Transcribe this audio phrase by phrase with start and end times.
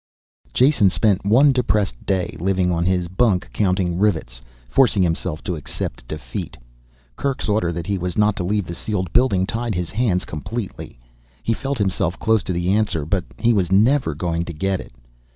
[0.51, 6.07] Jason spent one depressed day lying on his bunk counting rivets, forcing himself to accept
[6.07, 6.57] defeat.
[7.15, 10.97] Kerk's order that he was not to leave the sealed building tied his hands completely.
[11.43, 14.91] He felt himself close to the answer but he was never going to get it.